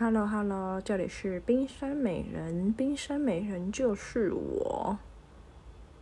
[0.00, 4.96] Hello Hello，这里是冰山美人，冰山美人就是我。